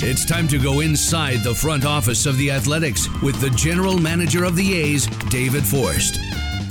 [0.00, 4.44] It's time to go inside the front office of the Athletics with the general manager
[4.44, 6.20] of the A's, David Forst.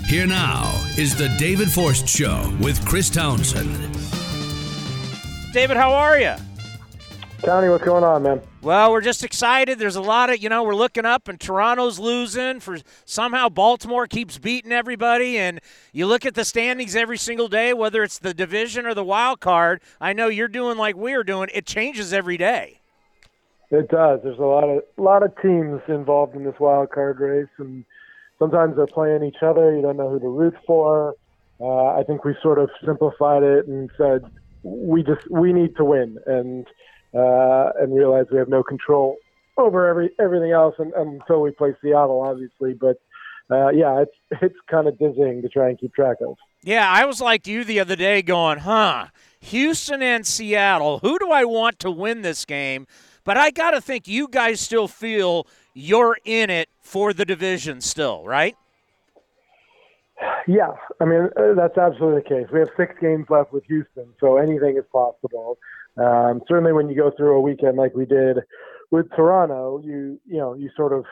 [0.05, 3.69] Here now is the David Forst Show with Chris Townsend.
[5.51, 6.35] David, how are you?
[7.39, 8.41] Tony, what's going on, man?
[8.61, 9.77] Well, we're just excited.
[9.77, 14.07] There's a lot of, you know, we're looking up and Toronto's losing for somehow Baltimore
[14.07, 15.59] keeps beating everybody and
[15.91, 19.41] you look at the standings every single day whether it's the division or the wild
[19.41, 19.81] card.
[19.99, 21.49] I know you're doing like we're doing.
[21.53, 22.79] It changes every day.
[23.69, 24.21] It does.
[24.23, 27.83] There's a lot of lot of teams involved in this wild card race and
[28.39, 29.75] sometimes they're playing each other.
[29.75, 31.15] You don't know who to root for.
[31.59, 34.21] Uh, I think we sort of simplified it and said
[34.63, 36.67] we just we need to win and
[37.13, 39.17] uh, and realize we have no control
[39.57, 42.73] over every everything else and, until we play Seattle, obviously.
[42.73, 43.01] But
[43.49, 46.37] uh, yeah, it's it's kind of dizzying to try and keep track of.
[46.63, 49.07] Yeah, I was like you the other day, going, "Huh,
[49.39, 50.99] Houston and Seattle.
[50.99, 52.87] Who do I want to win this game?"
[53.27, 57.81] But I got to think you guys still feel you're in it for the division
[57.81, 58.55] still, right?
[60.47, 60.71] Yeah,
[61.01, 62.47] I mean uh, that's absolutely the case.
[62.53, 65.57] We have six games left with Houston, so anything is possible.
[65.97, 68.37] Um, certainly, when you go through a weekend like we did
[68.91, 71.03] with Toronto, you you know you sort of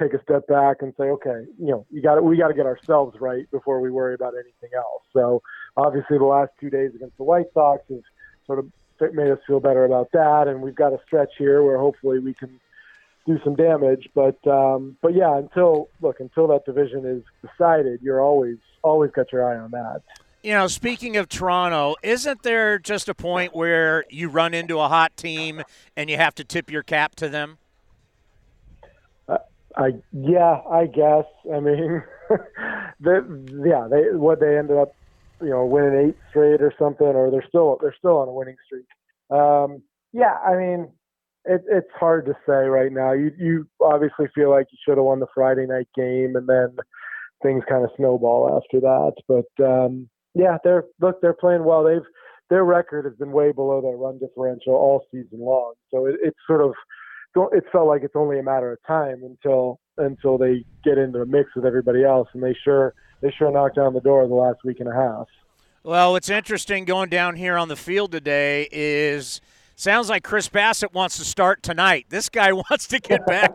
[0.00, 2.66] take a step back and say, okay, you know, you got we got to get
[2.66, 5.04] ourselves right before we worry about anything else.
[5.12, 5.40] So
[5.76, 8.00] obviously, the last two days against the White Sox has
[8.46, 8.66] sort of
[9.00, 12.34] made us feel better about that, and we've got a stretch here where hopefully we
[12.34, 12.60] can
[13.26, 14.08] do some damage.
[14.14, 19.32] But um, but yeah, until look until that division is decided, you're always always got
[19.32, 20.02] your eye on that
[20.42, 24.88] you know, speaking of Toronto, isn't there just a point where you run into a
[24.88, 25.62] hot team
[25.96, 27.58] and you have to tip your cap to them?
[29.28, 29.38] Uh,
[29.76, 31.24] I yeah, I guess.
[31.52, 32.02] I mean,
[33.00, 33.18] they,
[33.64, 34.94] yeah, they what they ended up,
[35.42, 38.56] you know, winning eight straight or something, or they're still they're still on a winning
[38.66, 38.86] streak.
[39.30, 39.82] Um,
[40.12, 40.92] yeah, I mean,
[41.44, 43.12] it, it's hard to say right now.
[43.12, 46.76] You you obviously feel like you should have won the Friday night game, and then
[47.42, 49.12] things kind of snowball after that.
[49.26, 51.84] But um, yeah, they're look, they're playing well.
[51.84, 52.06] They've
[52.50, 55.72] their record has been way below their run differential all season long.
[55.90, 56.74] So it, it's sort of
[57.34, 61.26] it felt like it's only a matter of time until until they get into the
[61.26, 64.58] mix with everybody else, and they sure they sure knocked down the door the last
[64.64, 65.26] week and a half.
[65.84, 69.40] Well, what's interesting going down here on the field today is
[69.74, 72.06] Sounds like Chris Bassitt wants to start tonight.
[72.08, 73.54] This guy wants to get back.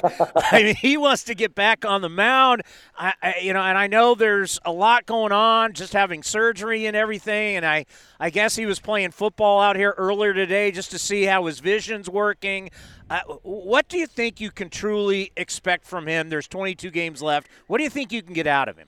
[0.51, 2.63] I mean, he wants to get back on the mound.
[2.97, 6.85] I, I, you know, and I know there's a lot going on, just having surgery
[6.85, 7.55] and everything.
[7.55, 7.85] And I,
[8.19, 11.59] I guess he was playing football out here earlier today just to see how his
[11.59, 12.69] vision's working.
[13.09, 16.29] Uh, what do you think you can truly expect from him?
[16.29, 17.47] There's 22 games left.
[17.67, 18.87] What do you think you can get out of him?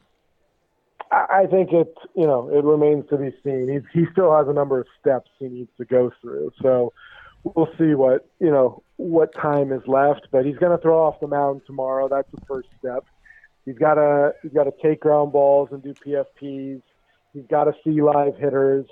[1.11, 3.67] I think it, you know, it remains to be seen.
[3.67, 6.51] He's, he still has a number of steps he needs to go through.
[6.61, 6.94] So
[7.44, 10.28] we'll see what you know what time is left.
[10.32, 12.08] But he's going to throw off the mound tomorrow.
[12.08, 13.06] That's the first step.
[13.66, 16.82] He's got to he's got to take ground balls and do PFPs.
[17.34, 18.86] He's got to see live hitters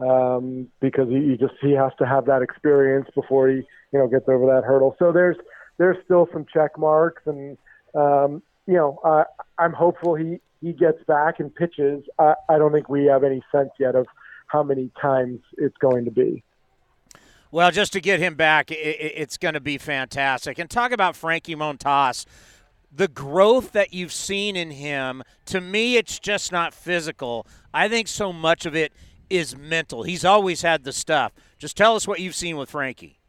[0.00, 4.08] um, because he, he just he has to have that experience before he you know
[4.08, 4.96] gets over that hurdle.
[4.98, 5.36] So there's
[5.78, 7.56] there's still some check marks, and
[7.94, 9.24] um, you know I,
[9.58, 12.04] I'm hopeful he he gets back and pitches.
[12.18, 14.06] I, I don't think we have any sense yet of
[14.46, 16.42] how many times it's going to be.
[17.54, 20.58] Well, just to get him back, it's going to be fantastic.
[20.58, 22.26] And talk about Frankie Montas.
[22.90, 27.46] The growth that you've seen in him, to me, it's just not physical.
[27.72, 28.92] I think so much of it
[29.30, 30.02] is mental.
[30.02, 31.32] He's always had the stuff.
[31.56, 33.20] Just tell us what you've seen with Frankie.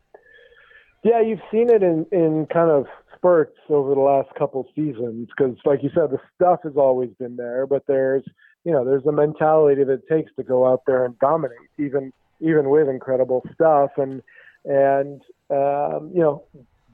[1.04, 5.56] Yeah, you've seen it in, in kind of spurts over the last couple seasons because,
[5.66, 8.24] like you said, the stuff has always been there, but there's
[8.64, 12.12] you know there's a mentality that it takes to go out there and dominate, even
[12.40, 13.92] even with incredible stuff.
[13.98, 14.22] And
[14.66, 16.44] and um, you know,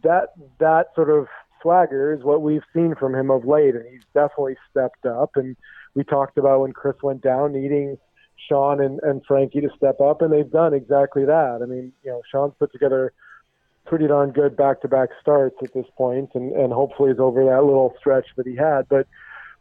[0.03, 0.29] that
[0.59, 1.27] that sort of
[1.61, 5.31] swagger is what we've seen from him of late, and he's definitely stepped up.
[5.35, 5.55] And
[5.93, 7.97] we talked about when Chris went down, needing
[8.49, 11.59] Sean and, and Frankie to step up, and they've done exactly that.
[11.61, 13.13] I mean, you know, Sean's put together
[13.85, 17.93] pretty darn good back-to-back starts at this point, and, and hopefully is over that little
[17.99, 18.88] stretch that he had.
[18.89, 19.05] But,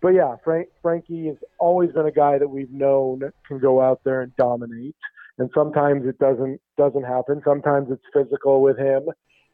[0.01, 4.01] but yeah, Frank, Frankie has always been a guy that we've known can go out
[4.05, 4.97] there and dominate.
[5.41, 7.43] And sometimes it doesn't doesn't happen.
[7.45, 9.09] Sometimes it's physical with him,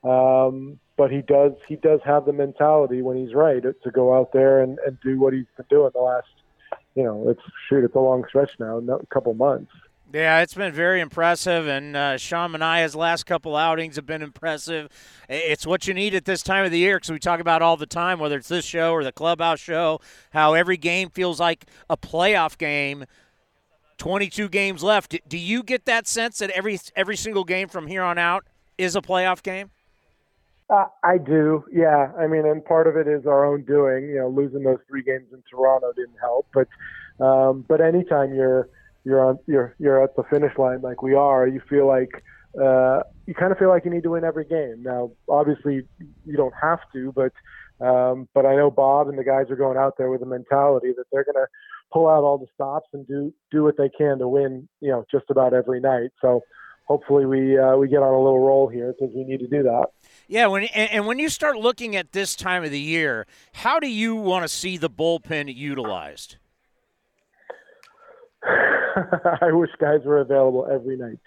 [0.09, 4.33] um, but he does he does have the mentality when he's right to go out
[4.33, 6.27] there and, and do what he's been doing the last
[6.97, 9.71] you know, it's shoot, it's a long stretch now, a couple months.
[10.12, 14.88] Yeah, it's been very impressive, and uh, Sean Manaea's last couple outings have been impressive.
[15.29, 17.77] It's what you need at this time of the year because we talk about all
[17.77, 20.00] the time, whether it's this show or the clubhouse show,
[20.31, 23.05] how every game feels like a playoff game.
[23.99, 25.17] 22 games left.
[25.29, 28.45] Do you get that sense that every every single game from here on out
[28.79, 29.71] is a playoff game?
[30.69, 32.11] Uh, I do, yeah.
[32.19, 34.09] I mean, and part of it is our own doing.
[34.09, 36.69] You know, losing those three games in Toronto didn't help, but
[37.25, 38.69] um, but anytime you're
[39.05, 42.23] you're on you're you're at the finish line like we are, you feel like
[42.61, 44.83] uh, you kind of feel like you need to win every game.
[44.83, 45.83] Now, obviously,
[46.25, 47.33] you don't have to, but
[47.85, 50.93] um, but I know Bob and the guys are going out there with a mentality
[50.97, 51.47] that they're to
[51.93, 54.69] pull out all the stops and do do what they can to win.
[54.81, 56.11] You know, just about every night.
[56.21, 56.43] So
[56.87, 59.62] hopefully we uh, we get on a little roll here because we need to do
[59.65, 59.87] that.
[60.29, 63.88] Yeah, when and when you start looking at this time of the year, how do
[63.88, 66.37] you want to see the bullpen utilized?
[68.47, 71.19] I wish guys were available every night.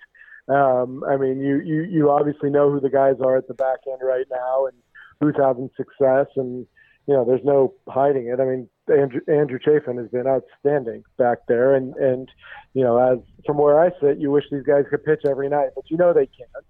[0.48, 3.80] Um, I mean, you, you you obviously know who the guys are at the back
[3.88, 4.76] end right now and
[5.20, 6.66] who's having success, and
[7.10, 8.40] you know there's no hiding it.
[8.40, 12.30] I mean, Andrew, Andrew Chafin has been outstanding back there, and and
[12.76, 13.18] you know as
[13.48, 16.14] from where I sit, you wish these guys could pitch every night, but you know
[16.14, 16.66] they can't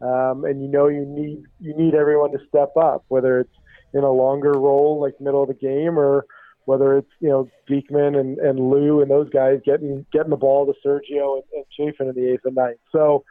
[0.00, 3.54] um, and you know you need you need everyone to step up, whether it's
[3.92, 6.26] in a longer role like middle of the game or
[6.64, 10.66] whether it's you know Diekman and, and Lou and those guys getting getting the ball
[10.66, 12.78] to Sergio and, and Chafin in the eighth and ninth.
[12.90, 13.24] So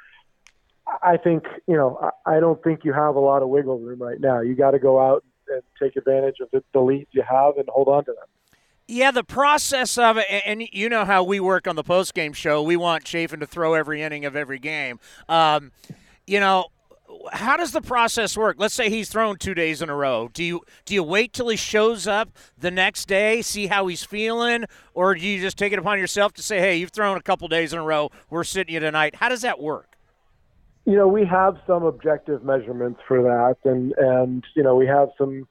[0.87, 4.01] I think you know I, I don't think you have a lot of wiggle room
[4.01, 4.39] right now.
[4.39, 7.67] You got to go out and take advantage of the, the leads you have and
[7.69, 8.27] hold on to them.
[8.87, 12.33] Yeah, the process of it, and you know how we work on the post game
[12.33, 12.61] show.
[12.61, 14.99] We want Chafin to throw every inning of every game.
[15.29, 15.71] Um,
[16.27, 16.65] you know,
[17.31, 18.57] how does the process work?
[18.59, 20.29] Let's say he's thrown two days in a row.
[20.33, 24.03] Do you do you wait till he shows up the next day, see how he's
[24.03, 27.21] feeling, or do you just take it upon yourself to say, "Hey, you've thrown a
[27.21, 28.09] couple days in a row.
[28.29, 29.92] We're sitting you tonight." How does that work?
[30.85, 35.09] You know, we have some objective measurements for that, and and you know, we have
[35.17, 35.47] some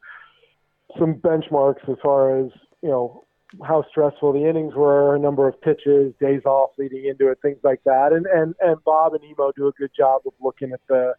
[0.99, 2.50] some benchmarks as far as
[2.82, 3.25] you know
[3.67, 7.82] how stressful the innings were, number of pitches, days off leading into it, things like
[7.84, 8.12] that.
[8.12, 11.14] And and and Bob and Emo do a good job of looking at the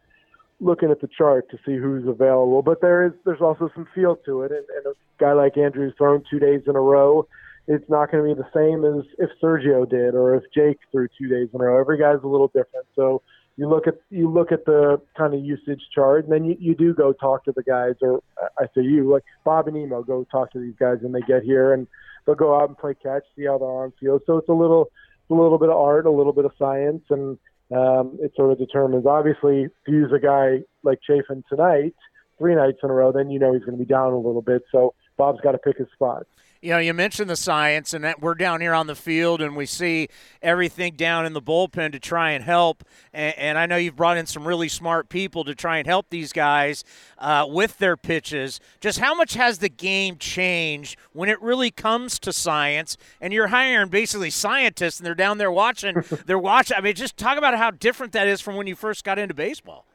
[0.59, 2.61] looking at the chart to see who's available.
[2.61, 5.93] But there is there's also some feel to it, and, and a guy like Andrew's
[5.97, 7.27] thrown two days in a row.
[7.67, 11.07] It's not going to be the same as if Sergio did or if Jake threw
[11.17, 11.79] two days in a row.
[11.79, 12.87] Every guy's a little different.
[12.93, 13.21] So
[13.55, 16.75] you look at you look at the kind of usage chart, and then you, you
[16.75, 18.21] do go talk to the guys, or
[18.57, 21.43] I say you like Bob and Emo go talk to these guys when they get
[21.43, 21.87] here, and
[22.25, 24.21] they'll go out and play catch, see how their arm feels.
[24.25, 24.89] So it's a little,
[25.21, 27.37] it's a little bit of art, a little bit of science, and
[27.71, 29.05] um, it sort of determines.
[29.05, 31.93] Obviously, to use a guy like Chafin tonight,
[32.39, 34.41] three nights in a row, then you know he's going to be down a little
[34.41, 34.63] bit.
[34.71, 36.25] So Bob's got to pick his spots
[36.63, 39.53] you know, you mentioned the science, and that we're down here on the field, and
[39.53, 40.07] we see
[40.41, 42.85] everything down in the bullpen to try and help.
[43.11, 46.09] And, and I know you've brought in some really smart people to try and help
[46.09, 46.85] these guys
[47.17, 48.61] uh, with their pitches.
[48.79, 52.95] Just how much has the game changed when it really comes to science?
[53.19, 56.01] And you're hiring basically scientists, and they're down there watching.
[56.25, 56.77] they're watching.
[56.77, 59.33] I mean, just talk about how different that is from when you first got into
[59.33, 59.85] baseball.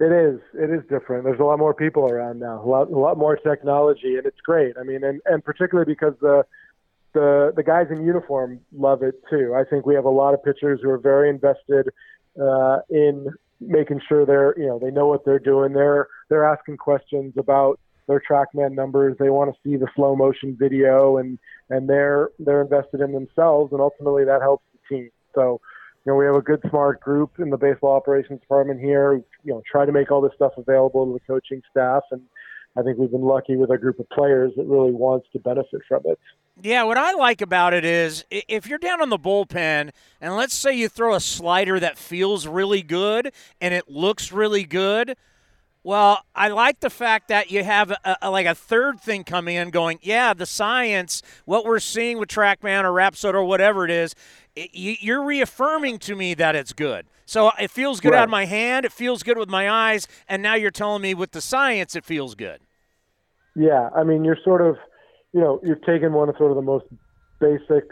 [0.00, 0.40] It is.
[0.54, 1.24] It is different.
[1.24, 2.62] There's a lot more people around now.
[2.62, 4.76] A lot, a lot more technology, and it's great.
[4.78, 6.44] I mean, and and particularly because the
[7.12, 9.54] the the guys in uniform love it too.
[9.54, 11.88] I think we have a lot of pitchers who are very invested
[12.40, 13.28] uh, in
[13.60, 15.72] making sure they're you know they know what they're doing.
[15.72, 19.16] They're they're asking questions about their TrackMan numbers.
[19.18, 21.38] They want to see the slow motion video, and
[21.70, 25.10] and they're they're invested in themselves, and ultimately that helps the team.
[25.36, 25.60] So
[26.04, 29.14] you know, we have a good, smart group in the baseball operations department here.
[29.42, 32.20] You know, try to make all this stuff available to the coaching staff, and
[32.76, 35.80] I think we've been lucky with a group of players that really wants to benefit
[35.88, 36.18] from it.
[36.62, 40.54] Yeah, what I like about it is if you're down on the bullpen, and let's
[40.54, 45.16] say you throw a slider that feels really good and it looks really good
[45.84, 49.56] Well, I like the fact that you have a, a, like a third thing coming
[49.56, 53.90] in going, yeah, the science, what we're seeing with TrackMan or Rapsodo or whatever it
[53.90, 54.14] is,
[54.56, 57.06] it, you, you're reaffirming to me that it's good.
[57.26, 58.20] So uh, it feels good Right.
[58.20, 61.12] out of my hand, it feels good with my eyes, and now you're telling me
[61.12, 62.60] with the science it feels good.
[63.54, 64.76] Yeah, I mean, you're sort of,
[65.34, 66.86] you know, you're taking one of sort of the most
[67.40, 67.84] basic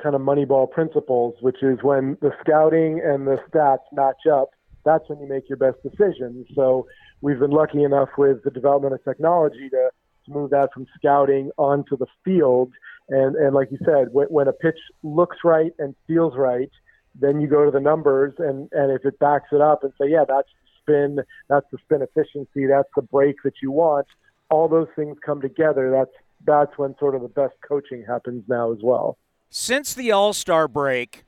[0.00, 4.50] kind of Moneyball principles, which is when the scouting and the stats match up,
[4.84, 6.46] that's when you make your best decisions.
[6.54, 6.86] So
[7.20, 9.90] we've been lucky enough with the development of technology to,
[10.24, 12.72] to move that from scouting onto the field.
[13.08, 16.70] And, and like you said, when, when a pitch looks right and feels right,
[17.14, 20.08] then you go to the numbers and, and if it backs it up and say,
[20.08, 24.06] yeah, that's the spin, that's the spin efficiency, that's the break that you want,
[24.50, 25.90] all those things come together.
[25.90, 26.12] That's
[26.46, 29.18] that's when sort of the best coaching happens now as well.
[29.50, 31.24] Since the All Star break,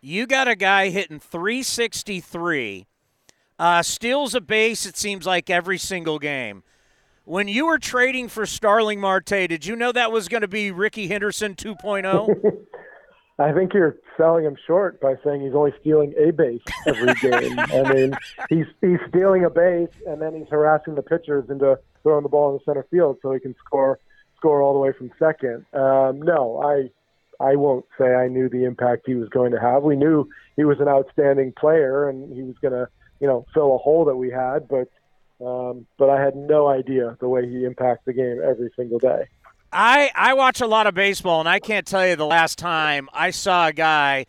[0.00, 2.86] you got a guy hitting 363,
[3.58, 6.62] uh, steals a base, it seems like every single game.
[7.24, 10.70] When you were trading for Starling Marte, did you know that was going to be
[10.70, 11.74] Rickey Henderson oh?
[11.74, 12.56] 2.0?
[13.40, 17.58] I think you're selling him short by saying he's only stealing a base every game.
[17.58, 18.12] I mean,
[18.48, 22.50] he's he's stealing a base and then he's harassing the pitchers into throwing the ball
[22.50, 24.00] in the center field so he can score
[24.36, 25.64] score all the way from second.
[25.72, 26.90] Um, no, I
[27.40, 29.84] I won't say I knew the impact he was going to have.
[29.84, 32.88] We knew he was an outstanding player and he was going to
[33.20, 34.88] you know fill a hole that we had, but
[35.44, 39.28] um, but I had no idea the way he impacts the game every single day.
[39.72, 43.08] I, I watch a lot of baseball, and I can't tell you the last time
[43.12, 44.24] I saw a guy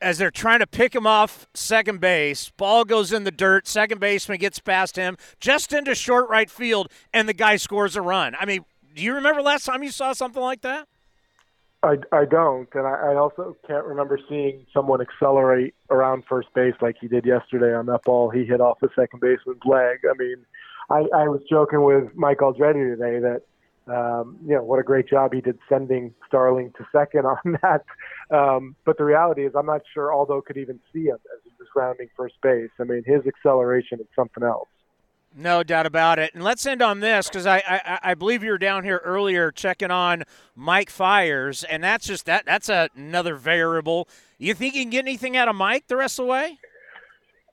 [0.00, 2.50] as they're trying to pick him off second base.
[2.56, 3.66] Ball goes in the dirt.
[3.66, 8.02] Second baseman gets past him just into short right field, and the guy scores a
[8.02, 8.36] run.
[8.38, 10.86] I mean, do you remember last time you saw something like that?
[11.82, 16.74] I, I don't, and I, I also can't remember seeing someone accelerate around first base
[16.80, 19.98] like he did yesterday on that ball he hit off the second baseman's leg.
[20.08, 20.44] I mean,
[20.90, 23.42] I, I was joking with Mike Aldrete today that
[23.86, 27.84] um, you know what a great job he did sending Starling to second on that.
[28.36, 31.50] Um, but the reality is, I'm not sure Aldo could even see him as he
[31.58, 32.70] was rounding first base.
[32.80, 34.68] I mean, his acceleration is something else.
[35.38, 36.34] No doubt about it.
[36.34, 39.52] And let's end on this because I, I I believe you were down here earlier
[39.52, 40.24] checking on
[40.56, 44.08] Mike Fiers, and that's just that that's a, another variable.
[44.38, 46.58] You think you can get anything out of Mike the rest of the way?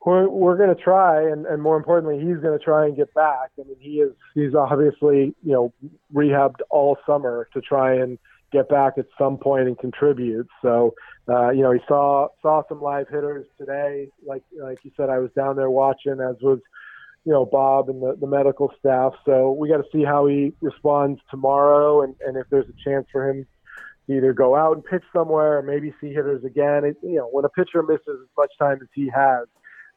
[0.04, 3.13] We're we're going to try, and, and more importantly, he's going to try and get
[3.13, 3.51] back.
[3.60, 5.72] I mean, he is he's obviously you know
[6.12, 8.18] rehabbed all summer to try and
[8.51, 10.48] get back at some point and contribute.
[10.63, 10.96] So
[11.30, 14.10] uh, you know, he saw saw some live hitters today.
[14.25, 16.60] Like like you said, I was down there watching, as was
[17.25, 19.13] you know Bob and the, the medical staff.
[19.25, 23.08] So we got to see how he responds tomorrow, and, and if there's a chance
[23.12, 23.46] for him
[24.08, 26.86] to either go out and pitch somewhere or maybe see hitters again.
[26.86, 29.48] It, you know, when a pitcher misses as much time as he has,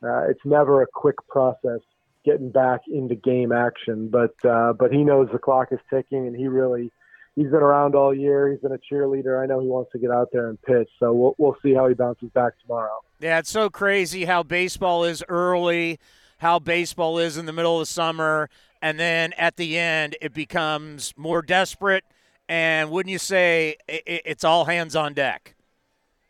[0.02, 1.80] uh, it's never a quick process
[2.25, 4.08] getting back into game action.
[4.08, 6.90] But uh, but he knows the clock is ticking, and he really
[7.37, 8.50] he's been around all year.
[8.50, 9.42] He's been a cheerleader.
[9.42, 10.88] I know he wants to get out there and pitch.
[10.99, 13.00] So we'll we'll see how he bounces back tomorrow.
[13.20, 15.99] Yeah, it's so crazy how baseball is early,
[16.38, 18.49] how baseball is in the middle of the summer,
[18.80, 22.04] and then at the end it becomes more desperate.
[22.49, 25.54] And wouldn't you say it's all hands on deck?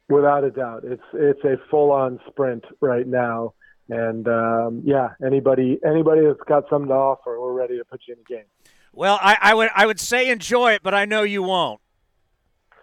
[0.08, 3.54] Without a doubt, it's it's a full on sprint right now.
[3.90, 8.14] And um, yeah, anybody anybody that's got something to offer, we're ready to put you
[8.14, 8.44] in the game.
[8.92, 11.80] Well, I, I would I would say enjoy it, but I know you won't.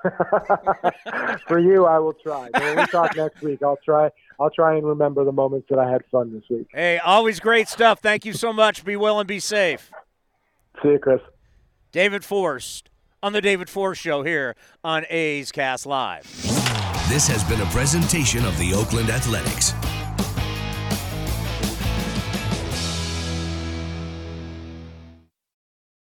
[1.48, 2.50] For you, I will try.
[2.54, 4.10] When we talk next week, I'll try.
[4.40, 6.68] I'll try and remember the moments that I had fun this week.
[6.72, 8.00] Hey, always great stuff.
[8.00, 8.84] Thank you so much.
[8.84, 9.92] Be well and be safe.
[10.82, 11.22] See you, Chris.
[11.92, 12.90] David Forst
[13.24, 16.24] on the David Forst Show here on A's Cast Live.
[17.10, 19.74] This has been a presentation of the Oakland Athletics.